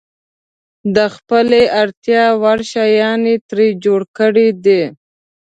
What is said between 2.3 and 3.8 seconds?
وړ شیان یې ترې